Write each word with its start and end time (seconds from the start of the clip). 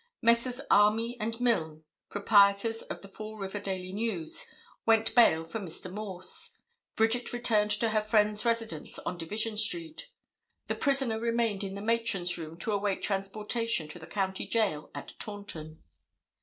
Messrs. 0.19 0.59
Almy 0.71 1.15
and 1.19 1.39
Milne, 1.39 1.83
proprietors 2.09 2.81
of 2.81 3.03
the 3.03 3.07
Fall 3.07 3.37
River 3.37 3.59
Daily 3.59 3.93
News, 3.93 4.47
went 4.83 5.13
bail 5.13 5.45
for 5.45 5.59
Mr. 5.59 5.91
Morse. 5.93 6.57
Bridget 6.95 7.31
returned 7.31 7.69
to 7.69 7.89
her 7.89 8.01
friend's 8.01 8.43
residence 8.43 8.97
on 8.97 9.19
Division 9.19 9.57
street. 9.57 10.07
The 10.67 10.73
prisoner 10.73 11.19
remained 11.19 11.63
in 11.63 11.75
the 11.75 11.81
matron's 11.83 12.35
room 12.35 12.57
to 12.61 12.71
await 12.71 13.03
transportation 13.03 13.87
to 13.89 13.99
the 13.99 14.07
County 14.07 14.47
Jail 14.47 14.89
at 14.95 15.13
Taunton. 15.19 15.83